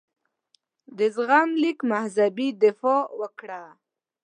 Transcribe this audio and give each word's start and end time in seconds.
د 0.97 0.99
زغم 1.15 1.49
لیک 1.61 1.79
مذهبي 1.91 2.49
دفاع 2.63 3.01
وکړه. 3.19 3.61